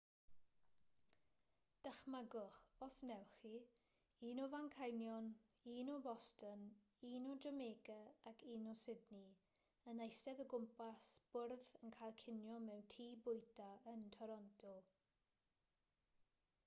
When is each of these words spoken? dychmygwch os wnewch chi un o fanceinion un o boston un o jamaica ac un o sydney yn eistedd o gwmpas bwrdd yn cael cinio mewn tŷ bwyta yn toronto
dychmygwch 1.87 2.55
os 2.85 2.95
wnewch 3.01 3.33
chi 3.41 3.51
un 4.29 4.39
o 4.45 4.45
fanceinion 4.53 5.27
un 5.73 5.91
o 5.95 5.97
boston 6.07 6.63
un 7.11 7.27
o 7.31 7.33
jamaica 7.45 7.97
ac 8.31 8.43
un 8.55 8.65
o 8.71 8.73
sydney 8.85 9.27
yn 9.91 10.01
eistedd 10.07 10.41
o 10.45 10.47
gwmpas 10.55 11.09
bwrdd 11.35 11.69
yn 11.89 11.93
cael 11.99 12.15
cinio 12.23 12.55
mewn 12.65 12.87
tŷ 12.95 13.11
bwyta 13.29 13.69
yn 13.95 14.09
toronto 14.17 14.73